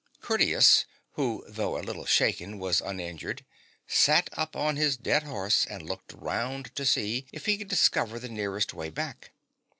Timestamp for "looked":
5.87-6.13